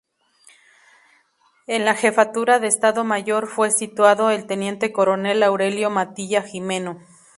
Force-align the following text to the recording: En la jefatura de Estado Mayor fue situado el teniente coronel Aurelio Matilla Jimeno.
En 1.67 1.85
la 1.85 1.93
jefatura 1.93 2.57
de 2.57 2.65
Estado 2.65 3.03
Mayor 3.03 3.45
fue 3.47 3.69
situado 3.69 4.31
el 4.31 4.47
teniente 4.47 4.91
coronel 4.91 5.43
Aurelio 5.43 5.91
Matilla 5.91 6.41
Jimeno. 6.41 6.99